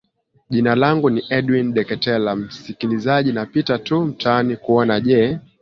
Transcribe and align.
jina 0.49 0.75
langu 0.75 1.09
ni 1.09 1.23
edwin 1.29 1.73
deketela 1.73 2.35
msikilizaji 2.35 3.31
napita 3.31 3.79
tu 3.79 4.01
mtaani 4.01 4.57
kuona 4.57 4.99
je 4.99 5.39